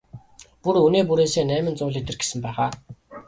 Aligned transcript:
Бүр 0.63 0.75
үнээ 0.85 1.03
бүрээсээ 1.09 1.45
найман 1.47 1.77
зуун 1.77 1.95
литр 1.95 2.15
гэсэн 2.19 2.39
байх 2.43 2.57
аа? 2.65 2.71